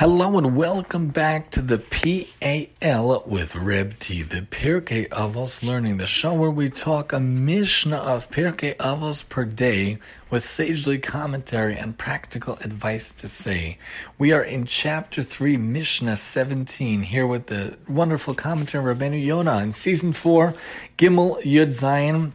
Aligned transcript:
Hello 0.00 0.38
and 0.38 0.56
welcome 0.56 1.08
back 1.08 1.50
to 1.50 1.60
the 1.60 1.76
PAL 1.76 3.22
with 3.26 3.54
Reb 3.54 3.98
T, 3.98 4.22
the 4.22 4.40
Pirkei 4.40 5.06
Avos 5.10 5.62
Learning, 5.62 5.98
the 5.98 6.06
show 6.06 6.32
where 6.32 6.50
we 6.50 6.70
talk 6.70 7.12
a 7.12 7.20
Mishnah 7.20 7.98
of 7.98 8.30
Pirkei 8.30 8.74
Avos 8.76 9.28
per 9.28 9.44
day 9.44 9.98
with 10.30 10.42
sagely 10.42 10.96
commentary 10.96 11.76
and 11.76 11.98
practical 11.98 12.54
advice 12.62 13.12
to 13.12 13.28
say. 13.28 13.76
We 14.16 14.32
are 14.32 14.42
in 14.42 14.64
chapter 14.64 15.22
3, 15.22 15.58
Mishnah 15.58 16.16
17, 16.16 17.02
here 17.02 17.26
with 17.26 17.48
the 17.48 17.76
wonderful 17.86 18.32
commentary 18.32 18.90
of 18.90 18.98
Rabbeinu 18.98 19.22
Yonah 19.22 19.58
in 19.58 19.74
season 19.74 20.14
4, 20.14 20.54
Gimel 20.96 21.42
Yud 21.42 21.78
Zayin, 21.78 22.32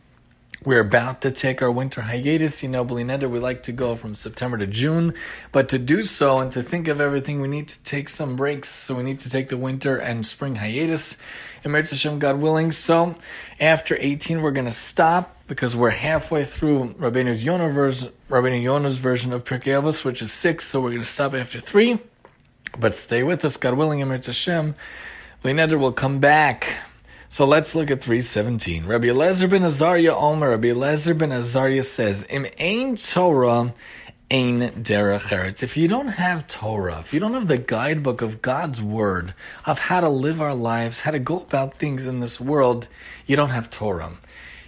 we're 0.66 0.80
about 0.80 1.22
to 1.22 1.32
take 1.32 1.62
our 1.62 1.70
winter 1.70 2.02
hiatus. 2.02 2.64
You 2.64 2.70
know, 2.70 2.84
Neder, 2.84 3.30
we 3.30 3.40
like 3.40 3.64
to 3.64 3.72
go 3.72 3.96
from 3.96 4.16
September 4.16 4.58
to 4.58 4.66
June, 4.66 5.14
but 5.52 5.70
to 5.70 5.78
do 5.78 6.04
so 6.04 6.40
and 6.40 6.52
to 6.54 6.64
think 6.64 6.88
of 6.88 7.00
everything, 7.00 7.40
we 7.40 7.48
need 7.48 7.68
to 7.68 7.84
take 7.84 8.10
some 8.10 8.36
breaks. 8.36 8.70
So 8.70 8.96
we 8.96 9.04
need 9.04 9.20
to 9.22 9.30
take 9.30 9.50
the 9.50 9.58
winter 9.58 9.98
and 9.98 10.26
spring 10.26 10.56
hiatus. 10.56 11.18
Im 11.64 11.72
Yirtzeh 11.72 11.92
Hashem, 11.92 12.20
God 12.20 12.38
willing. 12.38 12.72
So 12.72 13.16
after 13.60 13.96
18, 14.00 14.42
we're 14.42 14.52
going 14.52 14.66
to 14.66 14.72
stop 14.72 15.38
because 15.48 15.76
we're 15.76 15.92
halfway 15.92 16.46
through 16.46 16.96
Rabbeinu 16.96 17.74
version, 17.74 18.12
Rabbeinu 18.30 18.62
Yonah's 18.62 18.98
version 18.98 19.34
of 19.34 19.44
Pirkei 19.44 19.80
Avos, 19.80 20.04
which 20.04 20.22
is 20.22 20.32
six. 20.32 20.68
So 20.68 20.82
we're 20.82 20.92
going 20.92 21.04
to 21.04 21.06
stop 21.06 21.34
after 21.34 21.60
three. 21.60 22.00
But 22.78 22.96
stay 22.96 23.24
with 23.24 23.46
us, 23.46 23.58
God 23.58 23.76
willing, 23.76 24.00
Im 24.00 24.10
Yirtzeh 24.10 24.28
Hashem. 24.28 24.76
Neder 25.44 25.78
will 25.78 25.92
come 25.92 26.20
back 26.20 26.75
so 27.30 27.46
let's 27.46 27.76
look 27.76 27.92
at 27.92 28.02
317. 28.02 28.86
Rabbi 28.86 29.08
Eliezer 29.08 29.48
ben 29.48 29.64
Azariah 29.64 30.16
Omer, 30.16 30.52
Rabbi 30.52 30.70
Eliezer 30.70 31.14
ben 31.14 31.32
Azariah 31.32 31.84
says, 31.84 32.24
Im 32.30 32.46
ein 32.60 32.96
Torah 32.96 33.74
ein 34.32 34.60
derech 34.84 35.32
eretz. 35.32 35.62
If 35.62 35.78
you 35.78 35.88
don't 35.88 36.08
have 36.08 36.48
Torah, 36.48 37.00
if 37.00 37.14
you 37.14 37.20
don't 37.20 37.34
have 37.34 37.48
the 37.48 37.58
guidebook 37.58 38.22
of 38.22 38.42
God's 38.42 38.82
word 38.82 39.34
of 39.66 39.80
how 39.80 40.00
to 40.00 40.10
live 40.10 40.42
our 40.42 40.56
lives, 40.56 41.02
how 41.02 41.12
to 41.12 41.20
go 41.20 41.42
about 41.42 41.76
things 41.76 42.08
in 42.08 42.22
this 42.22 42.40
world, 42.40 42.88
you 43.26 43.36
don't 43.36 43.50
have 43.50 43.70
Torah. 43.70 44.14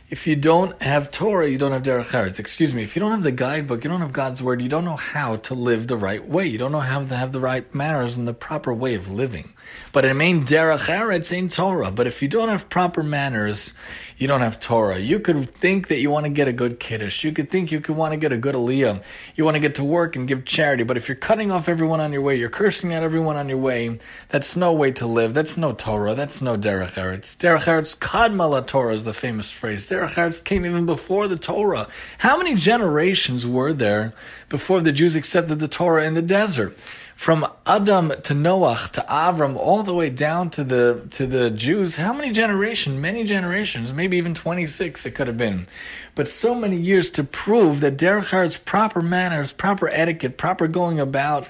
If 0.09 0.25
you 0.25 0.37
don't 0.37 0.81
have 0.81 1.11
Torah, 1.11 1.49
you 1.49 1.57
don't 1.57 1.73
have 1.73 1.83
Derech 1.83 2.11
Eretz. 2.11 2.39
Excuse 2.39 2.73
me. 2.73 2.81
If 2.81 2.95
you 2.95 3.01
don't 3.01 3.11
have 3.11 3.23
the 3.23 3.31
guidebook, 3.31 3.83
you 3.83 3.89
don't 3.89 3.99
have 3.99 4.13
God's 4.13 4.41
word, 4.41 4.61
you 4.61 4.69
don't 4.69 4.85
know 4.85 4.95
how 4.95 5.35
to 5.37 5.53
live 5.53 5.87
the 5.87 5.97
right 5.97 6.25
way. 6.25 6.45
You 6.47 6.57
don't 6.57 6.71
know 6.71 6.79
how 6.79 7.03
to 7.03 7.15
have 7.15 7.33
the 7.33 7.41
right 7.41 7.73
manners 7.75 8.15
and 8.15 8.25
the 8.25 8.33
proper 8.33 8.73
way 8.73 8.95
of 8.95 9.11
living. 9.11 9.53
But 9.91 10.05
it 10.05 10.13
mean 10.13 10.45
derech 10.45 10.87
eretz 10.87 11.35
in 11.35 11.49
Torah. 11.49 11.91
But 11.91 12.07
if 12.07 12.21
you 12.21 12.27
don't 12.27 12.49
have 12.49 12.69
proper 12.69 13.03
manners, 13.03 13.73
you 14.17 14.27
don't 14.27 14.41
have 14.41 14.59
Torah. 14.59 14.97
You 14.97 15.19
could 15.19 15.53
think 15.53 15.89
that 15.89 15.99
you 15.99 16.09
want 16.09 16.25
to 16.25 16.31
get 16.31 16.47
a 16.47 16.53
good 16.53 16.79
kiddush. 16.79 17.23
You 17.23 17.31
could 17.31 17.51
think 17.51 17.71
you 17.71 17.79
could 17.79 17.95
want 17.95 18.13
to 18.13 18.17
get 18.17 18.31
a 18.31 18.37
good 18.37 18.55
aliyah. 18.55 19.03
You 19.35 19.43
want 19.43 19.55
to 19.55 19.59
get 19.59 19.75
to 19.75 19.83
work 19.83 20.15
and 20.15 20.27
give 20.27 20.43
charity. 20.43 20.83
But 20.83 20.97
if 20.97 21.07
you're 21.07 21.15
cutting 21.15 21.51
off 21.51 21.69
everyone 21.69 21.99
on 21.99 22.11
your 22.11 22.23
way, 22.23 22.35
you're 22.35 22.49
cursing 22.49 22.93
at 22.93 23.03
everyone 23.03 23.37
on 23.37 23.47
your 23.47 23.59
way, 23.59 23.99
that's 24.29 24.55
no 24.55 24.73
way 24.73 24.91
to 24.93 25.05
live. 25.05 25.33
That's 25.35 25.55
no 25.55 25.73
Torah. 25.73 26.15
That's 26.15 26.41
no 26.41 26.57
derech 26.57 26.93
eretz. 26.93 27.37
Derech 27.37 27.65
eretz 27.65 27.97
kadmala 27.97 28.65
Torah 28.65 28.93
is 28.93 29.03
the 29.03 29.13
famous 29.13 29.51
phrase. 29.51 29.87
Derech 29.87 30.15
eretz 30.15 30.43
came 30.43 30.65
even 30.65 30.87
before 30.87 31.27
the 31.27 31.37
Torah. 31.37 31.87
How 32.17 32.37
many 32.37 32.55
generations 32.55 33.45
were 33.45 33.73
there 33.73 34.13
before 34.49 34.81
the 34.81 34.91
Jews 34.91 35.15
accepted 35.15 35.59
the 35.59 35.67
Torah 35.67 36.05
in 36.05 36.15
the 36.15 36.21
desert? 36.23 36.77
From 37.17 37.47
Adam 37.65 38.09
to 38.09 38.33
Noach 38.35 38.91
to 38.91 39.01
Avram, 39.09 39.55
all 39.55 39.81
the 39.81 39.93
way 39.93 40.09
down 40.09 40.51
to 40.51 40.63
the 40.63 41.01
to 41.11 41.25
the 41.25 41.49
Jews. 41.49 41.95
How 41.95 42.13
many 42.13 42.31
generations? 42.31 43.01
Many 43.01 43.23
generations, 43.23 43.91
maybe 43.91 44.17
even 44.17 44.35
twenty 44.35 44.67
six. 44.67 45.05
It 45.05 45.15
could 45.15 45.25
have 45.27 45.35
been, 45.35 45.67
but 46.13 46.27
so 46.27 46.53
many 46.53 46.77
years 46.77 47.09
to 47.11 47.23
prove 47.23 47.79
that 47.79 47.97
Derech 47.97 48.63
proper 48.65 49.01
manners, 49.01 49.51
proper 49.51 49.89
etiquette, 49.89 50.37
proper 50.37 50.67
going 50.67 50.99
about 50.99 51.47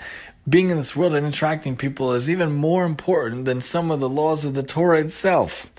being 0.48 0.70
in 0.70 0.78
this 0.78 0.96
world 0.96 1.14
and 1.14 1.26
interacting 1.26 1.76
people 1.76 2.14
is 2.14 2.30
even 2.30 2.54
more 2.54 2.86
important 2.86 3.44
than 3.44 3.60
some 3.60 3.92
of 3.92 4.00
the 4.00 4.08
laws 4.08 4.46
of 4.46 4.54
the 4.54 4.64
Torah 4.64 5.02
itself. 5.02 5.70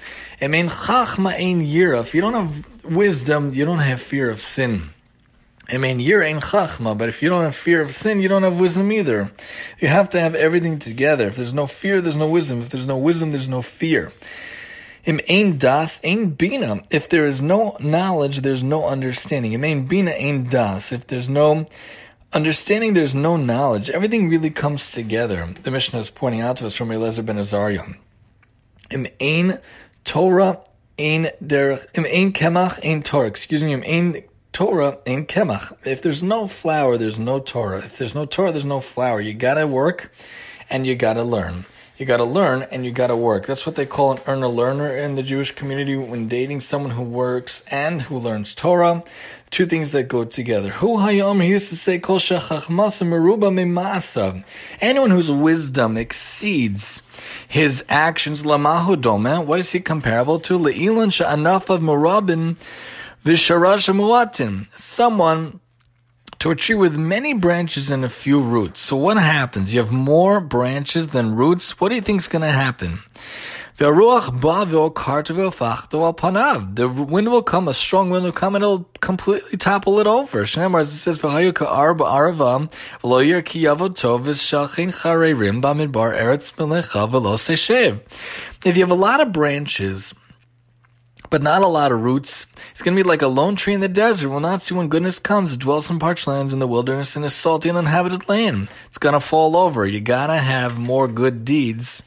I 0.43 0.49
mean, 0.49 0.69
chachma 0.69 1.33
ein 1.33 1.63
yira. 1.63 2.03
If 2.03 2.15
you 2.15 2.21
don't 2.21 2.35
have 2.35 2.85
wisdom, 2.85 3.55
you 3.55 3.65
don't 3.65 3.79
have 3.79 4.03
fear 4.03 4.29
of 4.29 4.43
sin. 4.43 4.91
I 5.71 5.77
mean, 5.77 6.01
you're 6.01 6.23
in 6.23 6.41
chachma, 6.41 6.97
but 6.97 7.11
if 7.11 7.23
you 7.23 7.29
don't 7.29 7.45
have 7.45 7.55
fear 7.55 7.83
of 7.83 7.95
sin, 7.95 8.21
you 8.21 8.29
don't 8.29 8.43
have 8.43 8.59
wisdom 8.59 8.91
either. 8.91 9.31
You 9.79 9.89
have 9.89 10.09
to 10.11 10.21
have 10.21 10.35
everything 10.35 10.79
together. 10.79 11.29
If 11.29 11.37
there's 11.37 11.53
no 11.53 11.67
fear, 11.67 12.01
there's 12.01 12.17
no 12.17 12.29
wisdom. 12.29 12.63
If 12.63 12.71
there's 12.71 12.87
no 12.87 12.97
wisdom, 12.97 13.33
there's 13.33 13.49
no 13.49 13.61
fear. 13.61 14.11
Im 15.05 15.21
ein 15.29 15.59
das, 15.59 16.01
ein 16.03 16.31
bina. 16.31 16.83
If 16.91 17.11
there 17.11 17.27
is 17.27 17.43
no 17.43 17.77
knowledge, 17.81 18.41
there's 18.41 18.63
no 18.63 18.87
understanding. 18.87 19.53
Im 19.53 19.65
ein 19.65 19.87
bina, 19.87 20.13
ein 20.13 20.49
das. 20.49 20.91
If 20.91 21.07
there's 21.07 21.29
no 21.29 21.67
understanding, 22.33 22.95
there's 22.95 23.15
no 23.15 23.37
knowledge. 23.37 23.91
Everything 23.91 24.31
really 24.31 24.51
comes 24.51 24.91
together. 24.91 25.49
The 25.63 25.71
Mishnah 25.71 26.01
is 26.01 26.09
pointing 26.09 26.41
out 26.41 26.57
to 26.59 26.67
us 26.67 26.75
from 26.75 26.89
Elazar 26.89 27.27
ben 27.27 27.39
Azariah. 27.39 27.85
Im 28.91 29.07
ein 29.21 29.59
Torah, 30.05 30.65
ein 30.99 31.31
derech, 31.45 31.87
im 31.93 32.07
ein 32.07 32.33
kemach, 32.33 32.83
ein 32.83 33.03
Torah. 33.03 33.27
Excuse 33.27 33.63
me, 33.63 33.75
im 33.75 33.83
ein 33.83 34.23
Torah 34.59 34.99
in 35.07 35.25
Kemach. 35.25 35.73
If 35.87 36.03
there's 36.03 36.21
no 36.21 36.49
flour, 36.49 36.97
there's 36.99 37.17
no 37.17 37.39
Torah. 37.39 37.79
If 37.79 37.97
there's 37.97 38.17
no 38.17 38.27
Torah, 38.27 38.51
there's 38.51 38.65
no 38.65 38.81
flour. 38.81 39.21
You 39.21 39.33
gotta 39.33 39.69
work 39.69 40.13
and 40.69 40.85
you 40.85 40.97
gotta 40.97 41.23
learn. 41.23 41.65
You 41.97 42.07
gotta 42.07 42.25
learn 42.25 42.63
and 42.73 42.85
you 42.85 42.91
gotta 42.91 43.15
work. 43.15 43.47
That's 43.47 43.65
what 43.67 43.77
they 43.77 43.87
call 43.87 44.11
an 44.11 44.19
earner 44.27 44.49
learner 44.49 44.97
in 44.97 45.15
the 45.15 45.23
Jewish 45.23 45.55
community 45.55 45.97
when 45.97 46.27
dating 46.27 46.63
someone 46.63 46.91
who 46.91 47.05
works 47.05 47.63
and 47.71 48.03
who 48.03 48.19
learns 48.19 48.53
Torah. 48.57 49.05
Two 49.51 49.65
things 49.65 49.93
that 49.93 50.09
go 50.09 50.25
together. 50.25 50.71
Hu 50.71 50.97
hayom 50.97 51.41
he 51.41 51.51
used 51.51 51.69
to 51.69 51.77
say 51.77 52.01
kol 52.01 52.19
meruba. 52.19 53.55
Anyone 54.81 55.11
whose 55.11 55.31
wisdom 55.31 55.97
exceeds 55.97 57.03
his 57.47 57.85
actions 57.89 58.43
lamahu 58.43 59.01
dome. 59.01 59.47
What 59.47 59.61
is 59.61 59.71
he 59.71 59.79
comparable 59.79 60.41
to? 60.41 60.59
Leilan 60.59 61.13
sha'anaf 61.13 61.71
of 61.71 61.81
merubin 61.81 62.57
Visharash 63.29 63.93
muatin, 63.95 64.67
someone 64.75 65.61
to 66.39 66.51
a 66.51 66.57
tree 66.57 66.75
with 66.75 66.97
many 66.97 67.35
branches 67.35 67.91
and 67.91 68.03
a 68.03 68.09
few 68.09 68.41
roots. 68.41 68.81
So 68.81 68.97
what 68.97 69.19
happens? 69.19 69.71
You 69.71 69.81
have 69.81 69.93
more 69.93 70.41
branches 70.41 71.09
than 71.09 71.35
roots. 71.35 71.79
What 71.79 71.91
do 71.91 71.97
you 71.97 72.01
think 72.01 72.23
is 72.23 72.29
going 72.29 72.41
to 72.41 72.51
happen? 72.51 73.01
The 73.77 73.93
wind 73.93 74.33
will 77.31 77.43
come, 77.43 77.69
a 77.69 77.75
strong 77.75 78.09
wind 78.09 78.25
will 78.25 78.33
come, 78.33 78.55
and 78.55 78.65
it'll 78.65 78.89
completely 79.01 79.59
topple 79.59 80.01
it 80.01 80.07
over. 80.07 80.45
Shnemar, 80.45 80.81
it 80.81 80.87
says, 80.87 81.19
If 88.65 88.77
you 88.77 88.83
have 88.83 88.91
a 88.91 88.95
lot 88.95 89.21
of 89.21 89.33
branches, 89.33 90.15
but 91.31 91.43
not 91.43 91.63
a 91.63 91.69
lot 91.69 91.93
of 91.93 92.03
roots. 92.03 92.47
It's 92.71 92.83
going 92.83 92.97
to 92.97 93.03
be 93.03 93.09
like 93.09 93.23
a 93.23 93.29
lone 93.29 93.57
tree 93.57 93.75
in 93.75 93.81
the 93.81 93.89
desert. 93.89 94.29
Will 94.29 94.41
not 94.41 94.63
see 94.63 94.75
when 94.75 94.89
goodness 94.89 95.19
comes. 95.19 95.53
It 95.53 95.61
dwells 95.61 95.91
in 95.91 95.99
parched 95.99 96.27
lands 96.27 96.53
in 96.53 96.59
the 96.59 96.67
wilderness 96.67 97.17
in 97.17 97.25
a 97.25 97.31
salty 97.31 97.69
and 97.69 97.79
uninhabited 97.79 98.29
land. 98.29 98.69
It's 98.87 98.99
going 98.99 99.15
to 99.15 99.21
fall 99.21 99.57
over. 99.57 99.87
You 99.87 100.01
got 100.01 100.29
to 100.29 100.39
have 100.39 100.79
more 100.79 101.09
good 101.09 101.45
deeds 101.45 102.03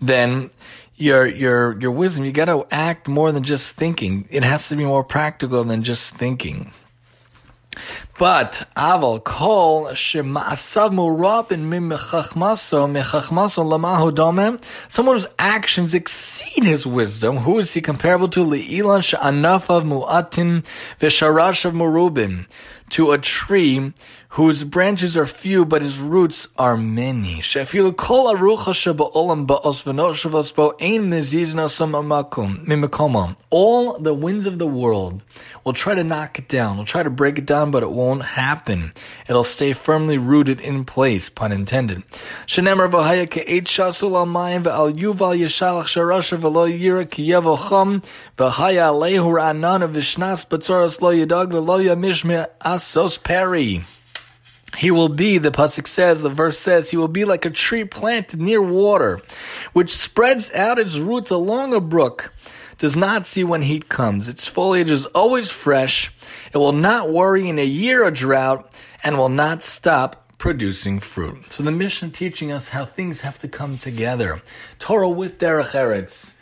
than 0.00 0.50
your 0.96 1.26
your 1.26 1.78
your 1.80 1.90
wisdom. 1.90 2.24
You 2.24 2.32
got 2.32 2.46
to 2.46 2.66
act 2.70 3.08
more 3.08 3.32
than 3.32 3.42
just 3.42 3.76
thinking. 3.76 4.26
It 4.30 4.42
has 4.42 4.68
to 4.68 4.76
be 4.76 4.84
more 4.84 5.04
practical 5.04 5.64
than 5.64 5.82
just 5.82 6.16
thinking. 6.16 6.72
But 8.18 8.66
aval 8.74 9.22
kol 9.22 9.88
shemaasav 9.88 10.90
domem. 14.14 14.62
Someone 14.88 15.16
whose 15.16 15.26
actions 15.38 15.92
exceed 15.92 16.64
his 16.64 16.86
wisdom. 16.86 17.36
Who 17.38 17.58
is 17.58 17.74
he 17.74 17.82
comparable 17.82 18.28
to? 18.28 18.42
Leilan 18.42 19.04
she'anaf 19.04 19.68
of 19.68 19.84
mu'atin 19.84 20.64
v'sharash 20.98 21.66
of 21.66 21.74
murubin. 21.74 22.46
To 22.90 23.12
a 23.12 23.18
tree 23.18 23.92
whose 24.30 24.64
branches 24.64 25.16
are 25.16 25.26
few, 25.26 25.64
but 25.64 25.82
his 25.82 25.98
roots 25.98 26.48
are 26.58 26.76
many. 26.76 27.40
All 33.50 33.98
the 33.98 34.14
winds 34.14 34.46
of 34.46 34.58
the 34.58 34.66
world 34.66 35.22
will 35.64 35.72
try 35.72 35.94
to 35.94 36.04
knock 36.04 36.38
it 36.38 36.48
down, 36.48 36.76
will 36.76 36.84
try 36.84 37.02
to 37.02 37.10
break 37.10 37.38
it 37.38 37.46
down, 37.46 37.70
but 37.70 37.82
it 37.82 37.90
won't 37.90 38.22
happen. 38.22 38.92
It'll 39.28 39.44
stay 39.44 39.72
firmly 39.72 40.18
rooted 40.18 40.60
in 40.60 40.84
place, 40.84 41.28
pun 41.28 41.52
intended. 41.52 42.02
peri. 53.18 53.82
He 54.76 54.90
will 54.90 55.08
be, 55.08 55.38
the 55.38 55.50
Pasuk 55.50 55.86
says, 55.86 56.22
the 56.22 56.28
verse 56.28 56.58
says, 56.58 56.90
he 56.90 56.96
will 56.96 57.08
be 57.08 57.24
like 57.24 57.44
a 57.44 57.50
tree 57.50 57.84
planted 57.84 58.40
near 58.40 58.60
water, 58.60 59.20
which 59.72 59.94
spreads 59.94 60.52
out 60.52 60.78
its 60.78 60.98
roots 60.98 61.30
along 61.30 61.72
a 61.72 61.80
brook, 61.80 62.32
does 62.78 62.96
not 62.96 63.24
see 63.24 63.44
when 63.44 63.62
heat 63.62 63.88
comes. 63.88 64.28
Its 64.28 64.46
foliage 64.46 64.90
is 64.90 65.06
always 65.06 65.50
fresh. 65.50 66.12
It 66.52 66.58
will 66.58 66.72
not 66.72 67.10
worry 67.10 67.48
in 67.48 67.58
a 67.58 67.64
year 67.64 68.04
of 68.04 68.14
drought 68.14 68.70
and 69.02 69.16
will 69.16 69.30
not 69.30 69.62
stop 69.62 70.26
producing 70.36 71.00
fruit. 71.00 71.52
So 71.52 71.62
the 71.62 71.70
Mishnah 71.70 72.10
teaching 72.10 72.52
us 72.52 72.70
how 72.70 72.84
things 72.84 73.22
have 73.22 73.38
to 73.38 73.48
come 73.48 73.78
together. 73.78 74.42
Torah 74.78 75.08
with 75.08 75.38
derech 75.38 75.70
eretz. 75.70 76.34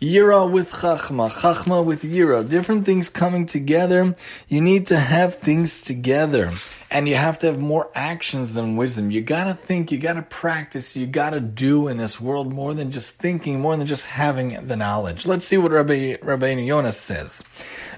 Yira 0.00 0.50
with 0.50 0.72
Chachma, 0.72 1.30
Chachma 1.30 1.84
with 1.84 2.02
Yira, 2.02 2.48
different 2.48 2.84
things 2.84 3.08
coming 3.08 3.46
together. 3.46 4.16
You 4.48 4.60
need 4.60 4.86
to 4.86 4.98
have 4.98 5.36
things 5.36 5.80
together. 5.80 6.54
And 6.92 7.08
you 7.08 7.16
have 7.16 7.38
to 7.38 7.46
have 7.46 7.58
more 7.58 7.90
actions 7.94 8.52
than 8.52 8.76
wisdom. 8.76 9.10
You 9.10 9.22
gotta 9.22 9.54
think, 9.54 9.90
you 9.90 9.96
gotta 9.96 10.20
practice, 10.20 10.94
you 10.94 11.06
gotta 11.06 11.40
do 11.40 11.88
in 11.88 11.96
this 11.96 12.20
world 12.20 12.52
more 12.52 12.74
than 12.74 12.90
just 12.90 13.16
thinking, 13.16 13.60
more 13.60 13.74
than 13.74 13.86
just 13.86 14.04
having 14.04 14.66
the 14.66 14.76
knowledge. 14.76 15.24
Let's 15.24 15.46
see 15.46 15.56
what 15.56 15.72
Rabbi, 15.72 16.16
Rabbi 16.20 16.54
Yonas 16.54 16.96
says. 16.96 17.42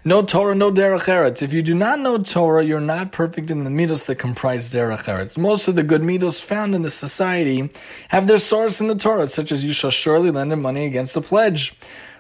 No 0.04 0.22
Torah, 0.22 0.54
no 0.54 0.70
Derech 0.70 1.06
Eretz. 1.06 1.42
If 1.42 1.52
you 1.52 1.60
do 1.60 1.74
not 1.74 1.98
know 1.98 2.18
Torah, 2.18 2.64
you're 2.64 2.78
not 2.78 3.10
perfect 3.10 3.50
in 3.50 3.64
the 3.64 3.70
midos 3.70 4.06
that 4.06 4.20
comprise 4.20 4.72
Derech 4.72 5.06
Eretz. 5.06 5.36
Most 5.36 5.66
of 5.66 5.74
the 5.74 5.82
good 5.82 6.02
midos 6.02 6.40
found 6.40 6.72
in 6.72 6.82
the 6.82 6.90
society 6.90 7.72
have 8.10 8.28
their 8.28 8.38
source 8.38 8.80
in 8.80 8.86
the 8.86 8.94
Torah, 8.94 9.28
such 9.28 9.50
as 9.50 9.64
you 9.64 9.72
shall 9.72 9.90
surely 9.90 10.30
lend 10.30 10.52
him 10.52 10.62
money 10.62 10.86
against 10.86 11.16
a 11.16 11.20
pledge 11.20 11.76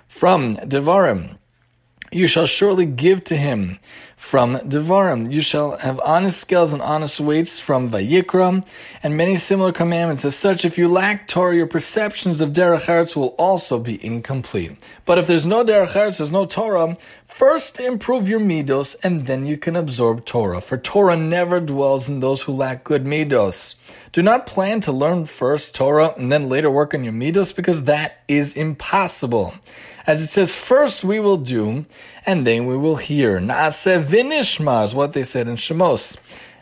from 0.08 0.56
Devarim. 0.56 1.38
You 2.14 2.28
shall 2.28 2.46
surely 2.46 2.86
give 2.86 3.24
to 3.24 3.36
him 3.36 3.80
from 4.16 4.56
Devarim. 4.58 5.32
You 5.32 5.42
shall 5.42 5.76
have 5.78 6.00
honest 6.06 6.40
scales 6.40 6.72
and 6.72 6.80
honest 6.80 7.18
weights 7.18 7.58
from 7.58 7.90
Vayikra, 7.90 8.64
and 9.02 9.16
many 9.16 9.36
similar 9.36 9.72
commandments. 9.72 10.24
As 10.24 10.36
such, 10.36 10.64
if 10.64 10.78
you 10.78 10.86
lack 10.86 11.26
Torah, 11.26 11.56
your 11.56 11.66
perceptions 11.66 12.40
of 12.40 12.50
Derech 12.50 12.86
Eretz 12.86 13.16
will 13.16 13.34
also 13.36 13.80
be 13.80 14.02
incomplete. 14.02 14.78
But 15.04 15.18
if 15.18 15.26
there's 15.26 15.44
no 15.44 15.64
Derech 15.64 15.88
Eretz, 15.88 16.18
there's 16.18 16.30
no 16.30 16.46
Torah, 16.46 16.96
first 17.26 17.80
improve 17.80 18.28
your 18.28 18.38
midos, 18.38 18.94
and 19.02 19.26
then 19.26 19.44
you 19.44 19.58
can 19.58 19.74
absorb 19.74 20.24
Torah. 20.24 20.60
For 20.60 20.78
Torah 20.78 21.16
never 21.16 21.58
dwells 21.58 22.08
in 22.08 22.20
those 22.20 22.42
who 22.42 22.52
lack 22.52 22.84
good 22.84 23.04
midos. 23.04 23.74
Do 24.12 24.22
not 24.22 24.46
plan 24.46 24.80
to 24.82 24.92
learn 24.92 25.26
first 25.26 25.74
Torah 25.74 26.14
and 26.16 26.30
then 26.30 26.48
later 26.48 26.70
work 26.70 26.94
on 26.94 27.02
your 27.02 27.12
midos, 27.12 27.52
because 27.52 27.82
that 27.84 28.22
is 28.28 28.56
impossible. 28.56 29.54
As 30.06 30.22
it 30.22 30.26
says, 30.26 30.54
first 30.54 31.02
we 31.02 31.18
will 31.18 31.38
do, 31.38 31.86
and 32.26 32.46
then 32.46 32.66
we 32.66 32.76
will 32.76 32.96
hear. 32.96 33.40
Naaseh 33.40 34.04
vinishma 34.04 34.84
is 34.84 34.94
what 34.94 35.14
they 35.14 35.24
said 35.24 35.48
in 35.48 35.56
Shemos, 35.56 36.18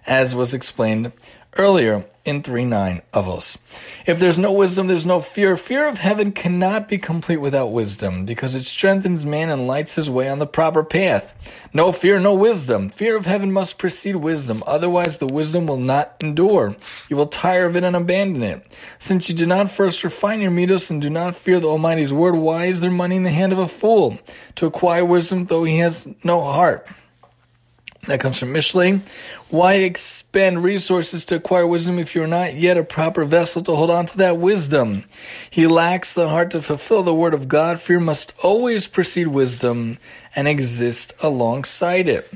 as 0.06 0.34
was 0.34 0.54
explained 0.54 1.12
earlier 1.56 2.04
in 2.24 2.40
3.9 2.40 3.02
Avos. 3.12 3.58
If 4.06 4.20
there's 4.20 4.38
no 4.38 4.52
wisdom, 4.52 4.86
there's 4.86 5.04
no 5.04 5.20
fear. 5.20 5.56
Fear 5.56 5.88
of 5.88 5.98
heaven 5.98 6.30
cannot 6.30 6.88
be 6.88 6.96
complete 6.96 7.38
without 7.38 7.72
wisdom, 7.72 8.24
because 8.24 8.54
it 8.54 8.64
strengthens 8.64 9.26
man 9.26 9.50
and 9.50 9.66
lights 9.66 9.96
his 9.96 10.08
way 10.08 10.28
on 10.28 10.38
the 10.38 10.46
proper 10.46 10.84
path. 10.84 11.34
No 11.74 11.90
fear, 11.90 12.20
no 12.20 12.34
wisdom. 12.34 12.90
Fear 12.90 13.16
of 13.16 13.26
heaven 13.26 13.52
must 13.52 13.78
precede 13.78 14.16
wisdom, 14.16 14.62
otherwise 14.66 15.18
the 15.18 15.26
wisdom 15.26 15.66
will 15.66 15.78
not 15.78 16.14
endure. 16.20 16.76
You 17.08 17.16
will 17.16 17.26
tire 17.26 17.66
of 17.66 17.76
it 17.76 17.84
and 17.84 17.96
abandon 17.96 18.42
it. 18.42 18.66
Since 18.98 19.28
you 19.28 19.34
do 19.34 19.46
not 19.46 19.70
first 19.70 20.04
refine 20.04 20.40
your 20.40 20.52
midos 20.52 20.90
and 20.90 21.02
do 21.02 21.10
not 21.10 21.34
fear 21.34 21.58
the 21.58 21.68
Almighty's 21.68 22.12
word, 22.12 22.36
why 22.36 22.66
is 22.66 22.80
there 22.80 22.90
money 22.90 23.16
in 23.16 23.24
the 23.24 23.30
hand 23.30 23.52
of 23.52 23.58
a 23.58 23.68
fool? 23.68 24.18
To 24.56 24.66
acquire 24.66 25.04
wisdom, 25.04 25.46
though 25.46 25.64
he 25.64 25.78
has 25.78 26.06
no 26.22 26.40
heart. 26.40 26.86
That 28.08 28.18
comes 28.18 28.36
from 28.36 28.52
Mishlei. 28.52 29.00
Why 29.48 29.74
expend 29.74 30.64
resources 30.64 31.24
to 31.26 31.36
acquire 31.36 31.64
wisdom 31.64 32.00
if 32.00 32.16
you're 32.16 32.26
not 32.26 32.56
yet 32.56 32.76
a 32.76 32.82
proper 32.82 33.24
vessel 33.24 33.62
to 33.62 33.76
hold 33.76 33.90
on 33.90 34.06
to 34.06 34.16
that 34.16 34.38
wisdom? 34.38 35.04
He 35.48 35.68
lacks 35.68 36.12
the 36.12 36.28
heart 36.28 36.50
to 36.50 36.62
fulfill 36.62 37.04
the 37.04 37.14
word 37.14 37.32
of 37.32 37.46
God. 37.46 37.80
Fear 37.80 38.00
must 38.00 38.34
always 38.42 38.88
precede 38.88 39.28
wisdom 39.28 39.98
and 40.34 40.48
exist 40.48 41.12
alongside 41.20 42.08
it. 42.08 42.28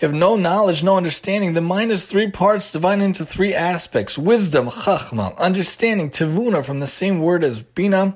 If 0.00 0.10
no 0.10 0.34
knowledge, 0.34 0.82
no 0.82 0.96
understanding, 0.96 1.54
the 1.54 1.60
mind 1.60 1.92
is 1.92 2.06
three 2.06 2.28
parts 2.28 2.72
divided 2.72 3.04
into 3.04 3.24
three 3.24 3.54
aspects. 3.54 4.18
Wisdom, 4.18 4.68
chachma, 4.68 5.36
understanding, 5.38 6.10
tivuna, 6.10 6.64
from 6.64 6.80
the 6.80 6.88
same 6.88 7.20
word 7.20 7.44
as 7.44 7.62
bina, 7.62 8.14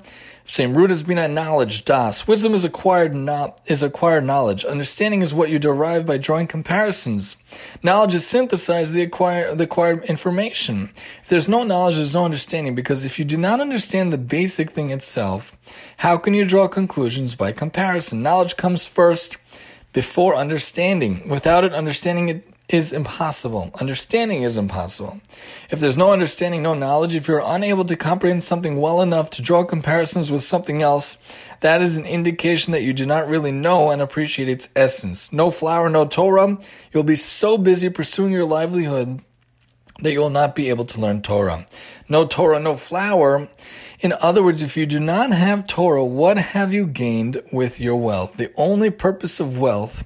same 0.49 0.73
root 0.75 0.91
as 0.91 1.03
bina, 1.03 1.29
knowledge, 1.29 1.85
das. 1.85 2.27
Wisdom 2.27 2.55
is 2.55 2.65
acquired, 2.65 3.15
not, 3.15 3.61
is 3.67 3.83
acquired 3.83 4.25
knowledge. 4.25 4.65
Understanding 4.65 5.21
is 5.21 5.35
what 5.35 5.50
you 5.50 5.59
derive 5.59 6.06
by 6.06 6.17
drawing 6.17 6.47
comparisons. 6.47 7.37
Knowledge 7.83 8.15
is 8.15 8.27
synthesized 8.27 8.95
the 8.95 9.03
acquired, 9.03 9.59
the 9.59 9.65
acquired 9.65 10.05
information. 10.05 10.89
If 11.23 11.29
there's 11.29 11.50
no 11.50 11.65
knowledge, 11.65 11.97
there's 11.97 12.15
no 12.15 12.25
understanding, 12.25 12.75
because 12.75 13.05
if 13.05 13.19
you 13.19 13.27
do 13.27 13.37
not 13.37 13.61
understand 13.61 14.11
the 14.11 14.19
basic 14.19 14.71
thing 14.71 14.91
itself, 14.91 15.55
how 15.99 16.17
can 16.17 16.33
you 16.33 16.47
draw 16.47 16.67
conclusions 16.67 17.35
by 17.35 17.53
comparison? 17.53 18.23
Knowledge 18.23 18.56
comes 18.56 18.87
first 18.87 19.37
before 19.93 20.35
understanding. 20.35 21.29
Without 21.29 21.62
it, 21.62 21.75
understanding 21.75 22.31
it 22.31 22.55
is 22.69 22.93
impossible. 22.93 23.70
Understanding 23.81 24.43
is 24.43 24.56
impossible. 24.56 25.20
If 25.70 25.81
there's 25.81 25.97
no 25.97 26.12
understanding, 26.12 26.62
no 26.62 26.75
knowledge, 26.75 27.15
if 27.15 27.26
you're 27.26 27.43
unable 27.44 27.85
to 27.87 27.97
comprehend 27.97 28.44
something 28.44 28.76
well 28.76 29.00
enough 29.00 29.31
to 29.31 29.43
draw 29.43 29.65
comparisons 29.65 30.31
with 30.31 30.43
something 30.43 30.82
else, 30.82 31.17
that 31.61 31.81
is 31.81 31.97
an 31.97 32.05
indication 32.05 32.73
that 32.73 32.82
you 32.82 32.93
do 32.93 33.06
not 33.06 33.29
really 33.29 33.53
know 33.53 33.91
and 33.91 34.03
appreciate 34.03 34.49
its 34.49 34.69
essence. 34.76 35.32
No 35.32 35.50
flour, 35.50 35.88
no 35.88 36.06
Torah. 36.06 36.59
You'll 36.93 37.05
be 37.05 37.17
so 37.17 37.56
busy 37.56 37.88
pursuing 37.88 38.32
your 38.32 38.44
livelihood 38.44 39.23
that 40.00 40.12
you 40.12 40.21
will 40.21 40.31
not 40.31 40.55
be 40.55 40.69
able 40.69 40.85
to 40.85 41.00
learn 41.00 41.23
Torah. 41.23 41.67
No 42.09 42.26
Torah, 42.26 42.61
no 42.61 42.76
flour. 42.76 43.49
In 44.00 44.12
other 44.21 44.43
words, 44.43 44.62
if 44.62 44.76
you 44.76 44.87
do 44.87 45.00
not 45.00 45.32
have 45.32 45.67
Torah, 45.67 46.05
what 46.05 46.37
have 46.37 46.73
you 46.73 46.87
gained 46.87 47.43
with 47.50 47.81
your 47.81 47.97
wealth? 47.97 48.37
The 48.37 48.53
only 48.56 48.91
purpose 48.91 49.41
of 49.41 49.59
wealth 49.59 50.05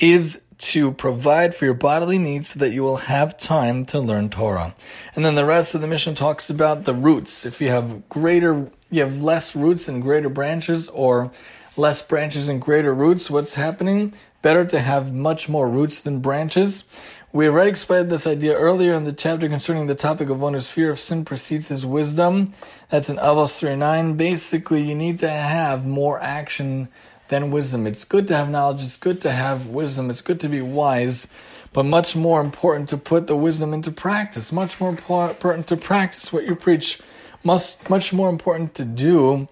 is 0.00 0.40
to 0.58 0.92
provide 0.92 1.54
for 1.54 1.64
your 1.64 1.74
bodily 1.74 2.18
needs 2.18 2.48
so 2.48 2.60
that 2.60 2.72
you 2.72 2.82
will 2.82 2.96
have 2.96 3.36
time 3.36 3.84
to 3.86 4.00
learn 4.00 4.30
Torah. 4.30 4.74
And 5.14 5.24
then 5.24 5.34
the 5.34 5.44
rest 5.44 5.74
of 5.74 5.80
the 5.80 5.86
Mishnah 5.86 6.14
talks 6.14 6.48
about 6.48 6.84
the 6.84 6.94
roots. 6.94 7.44
If 7.44 7.60
you 7.60 7.68
have 7.68 8.08
greater, 8.08 8.70
you 8.90 9.02
have 9.02 9.22
less 9.22 9.54
roots 9.54 9.88
and 9.88 10.02
greater 10.02 10.28
branches 10.28 10.88
or 10.88 11.30
less 11.76 12.00
branches 12.02 12.48
and 12.48 12.60
greater 12.60 12.94
roots, 12.94 13.30
what's 13.30 13.54
happening? 13.54 14.14
Better 14.42 14.64
to 14.64 14.80
have 14.80 15.12
much 15.12 15.48
more 15.48 15.68
roots 15.68 16.00
than 16.00 16.20
branches. 16.20 16.84
We 17.32 17.48
already 17.48 17.70
explained 17.70 18.10
this 18.10 18.26
idea 18.26 18.56
earlier 18.56 18.94
in 18.94 19.04
the 19.04 19.12
chapter 19.12 19.48
concerning 19.48 19.88
the 19.88 19.94
topic 19.94 20.30
of 20.30 20.40
one 20.40 20.54
whose 20.54 20.70
fear 20.70 20.90
of 20.90 20.98
sin 20.98 21.24
precedes 21.24 21.68
his 21.68 21.84
wisdom. 21.84 22.54
That's 22.88 23.10
in 23.10 23.16
Avos 23.16 23.60
3.9. 23.60 24.16
Basically, 24.16 24.82
you 24.82 24.94
need 24.94 25.18
to 25.18 25.28
have 25.28 25.86
more 25.86 26.18
action 26.20 26.88
than 27.28 27.50
wisdom. 27.50 27.86
It's 27.86 28.04
good 28.04 28.28
to 28.28 28.36
have 28.36 28.48
knowledge, 28.48 28.82
it's 28.82 28.96
good 28.96 29.20
to 29.22 29.32
have 29.32 29.68
wisdom, 29.68 30.10
it's 30.10 30.20
good 30.20 30.40
to 30.40 30.48
be 30.48 30.60
wise, 30.62 31.28
but 31.72 31.84
much 31.84 32.16
more 32.16 32.40
important 32.40 32.88
to 32.90 32.96
put 32.96 33.26
the 33.26 33.36
wisdom 33.36 33.74
into 33.74 33.90
practice. 33.90 34.52
Much 34.52 34.80
more 34.80 34.90
important 34.90 35.66
to 35.68 35.76
practice 35.76 36.32
what 36.32 36.44
you 36.44 36.54
preach. 36.54 37.00
Much, 37.44 37.76
much 37.88 38.12
more 38.12 38.28
important 38.28 38.74
to 38.74 38.84
do 38.84 39.46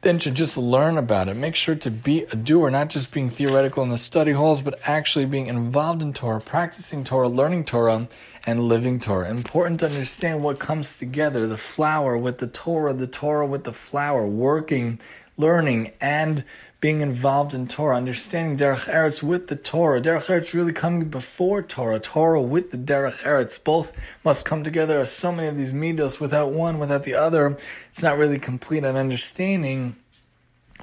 than 0.00 0.18
to 0.20 0.30
just 0.30 0.56
learn 0.56 0.96
about 0.96 1.28
it. 1.28 1.34
Make 1.34 1.56
sure 1.56 1.74
to 1.74 1.90
be 1.90 2.22
a 2.24 2.36
doer, 2.36 2.70
not 2.70 2.88
just 2.88 3.10
being 3.10 3.30
theoretical 3.30 3.82
in 3.82 3.90
the 3.90 3.98
study 3.98 4.32
halls, 4.32 4.60
but 4.60 4.78
actually 4.84 5.26
being 5.26 5.48
involved 5.48 6.02
in 6.02 6.12
Torah, 6.12 6.40
practicing 6.40 7.02
Torah, 7.02 7.28
learning 7.28 7.64
Torah, 7.64 8.08
and 8.46 8.68
living 8.68 9.00
Torah. 9.00 9.28
Important 9.28 9.80
to 9.80 9.86
understand 9.86 10.44
what 10.44 10.60
comes 10.60 10.96
together 10.98 11.46
the 11.46 11.56
flour 11.56 12.16
with 12.16 12.38
the 12.38 12.46
Torah, 12.46 12.94
the 12.94 13.08
Torah 13.08 13.46
with 13.46 13.64
the 13.64 13.72
flour, 13.72 14.26
working 14.26 15.00
learning 15.38 15.92
and 16.00 16.44
being 16.80 17.00
involved 17.00 17.54
in 17.54 17.66
Torah, 17.66 17.96
understanding 17.96 18.56
Derech 18.56 18.84
Eretz 18.84 19.22
with 19.22 19.48
the 19.48 19.56
Torah. 19.56 20.00
Derech 20.00 20.26
Eretz 20.26 20.52
really 20.52 20.72
coming 20.72 21.08
before 21.08 21.60
Torah, 21.62 21.98
Torah 21.98 22.40
with 22.40 22.70
the 22.70 22.76
Derech 22.76 23.18
Eretz. 23.22 23.62
Both 23.62 23.92
must 24.22 24.44
come 24.44 24.62
together 24.62 25.00
as 25.00 25.10
so 25.10 25.32
many 25.32 25.48
of 25.48 25.56
these 25.56 25.72
midos. 25.72 26.20
Without 26.20 26.52
one, 26.52 26.78
without 26.78 27.02
the 27.02 27.14
other, 27.14 27.58
it's 27.90 28.02
not 28.02 28.18
really 28.18 28.38
complete. 28.38 28.84
And 28.84 28.96
understanding 28.96 29.96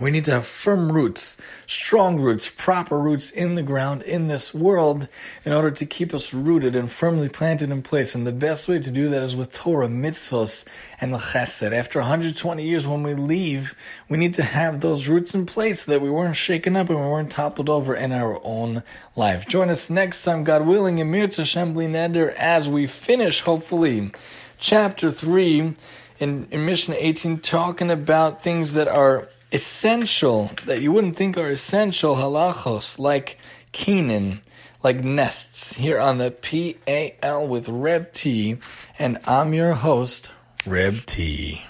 we 0.01 0.11
need 0.11 0.25
to 0.25 0.31
have 0.31 0.45
firm 0.45 0.91
roots, 0.91 1.37
strong 1.67 2.19
roots, 2.19 2.49
proper 2.49 2.99
roots 2.99 3.29
in 3.29 3.55
the 3.55 3.63
ground 3.63 4.01
in 4.01 4.27
this 4.27 4.53
world 4.53 5.07
in 5.45 5.53
order 5.53 5.71
to 5.71 5.85
keep 5.85 6.13
us 6.13 6.33
rooted 6.33 6.75
and 6.75 6.91
firmly 6.91 7.29
planted 7.29 7.71
in 7.71 7.81
place. 7.81 8.13
And 8.13 8.27
the 8.27 8.33
best 8.33 8.67
way 8.67 8.79
to 8.79 8.91
do 8.91 9.09
that 9.09 9.23
is 9.23 9.37
with 9.37 9.53
Torah, 9.53 9.87
mitzvahs, 9.87 10.65
and 10.99 11.13
chesed. 11.13 11.71
After 11.71 11.99
120 11.99 12.67
years, 12.67 12.85
when 12.85 13.03
we 13.03 13.13
leave, 13.13 13.73
we 14.09 14.17
need 14.17 14.33
to 14.33 14.43
have 14.43 14.81
those 14.81 15.07
roots 15.07 15.33
in 15.33 15.45
place 15.45 15.83
so 15.83 15.93
that 15.93 16.01
we 16.01 16.09
weren't 16.09 16.35
shaken 16.35 16.75
up 16.75 16.89
and 16.89 16.99
we 16.99 17.05
weren't 17.05 17.31
toppled 17.31 17.69
over 17.69 17.95
in 17.95 18.11
our 18.11 18.43
own 18.43 18.83
life. 19.15 19.47
Join 19.47 19.69
us 19.69 19.89
next 19.89 20.23
time, 20.23 20.43
God 20.43 20.65
willing, 20.65 20.99
Im 20.99 21.13
Yirtzeh 21.13 21.37
Hashem 21.37 21.73
Neder, 21.73 22.33
as 22.33 22.67
we 22.67 22.85
finish, 22.85 23.39
hopefully, 23.41 24.11
chapter 24.59 25.09
3 25.09 25.73
in, 26.19 26.47
in 26.51 26.65
Mishnah 26.65 26.97
18, 26.99 27.39
talking 27.39 27.89
about 27.89 28.43
things 28.43 28.73
that 28.73 28.89
are 28.89 29.29
essential 29.55 30.51
that 30.65 30.81
you 30.81 30.91
wouldn't 30.91 31.15
think 31.15 31.37
are 31.37 31.49
essential 31.49 32.17
halachos 32.17 32.99
like 32.99 33.37
Kinnin, 33.71 34.39
like 34.83 35.01
nests 35.01 35.73
here 35.75 35.97
on 35.97 36.17
the 36.17 36.29
PAL 36.29 37.47
with 37.47 37.69
Reb 37.69 38.11
T, 38.11 38.57
and 38.99 39.17
I'm 39.25 39.53
your 39.53 39.75
host, 39.75 40.31
Reb 40.65 41.05
T. 41.05 41.63